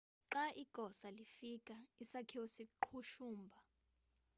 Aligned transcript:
xa 0.31 0.45
igosa 0.63 1.07
lifika 1.17 1.75
isakhiwo 2.03 2.45
saqhushumba 2.55 3.57